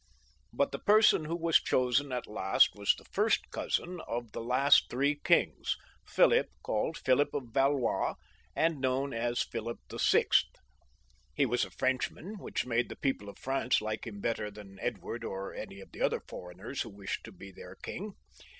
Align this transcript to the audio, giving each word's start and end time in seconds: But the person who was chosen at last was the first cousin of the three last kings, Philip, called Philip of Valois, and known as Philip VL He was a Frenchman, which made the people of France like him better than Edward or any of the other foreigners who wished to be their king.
But 0.51 0.71
the 0.71 0.79
person 0.79 1.25
who 1.25 1.35
was 1.35 1.61
chosen 1.61 2.11
at 2.11 2.25
last 2.25 2.69
was 2.73 2.95
the 2.95 3.05
first 3.05 3.51
cousin 3.51 4.01
of 4.07 4.31
the 4.31 4.39
three 4.89 5.13
last 5.13 5.23
kings, 5.23 5.77
Philip, 6.07 6.49
called 6.63 6.97
Philip 6.97 7.31
of 7.35 7.49
Valois, 7.51 8.15
and 8.55 8.81
known 8.81 9.13
as 9.13 9.43
Philip 9.43 9.77
VL 9.89 10.43
He 11.35 11.45
was 11.45 11.63
a 11.63 11.69
Frenchman, 11.69 12.39
which 12.39 12.65
made 12.65 12.89
the 12.89 12.95
people 12.95 13.29
of 13.29 13.37
France 13.37 13.79
like 13.79 14.07
him 14.07 14.21
better 14.21 14.49
than 14.49 14.79
Edward 14.79 15.23
or 15.23 15.53
any 15.53 15.79
of 15.81 15.91
the 15.91 16.01
other 16.01 16.23
foreigners 16.27 16.81
who 16.81 16.89
wished 16.89 17.23
to 17.25 17.31
be 17.31 17.51
their 17.51 17.75
king. 17.75 18.13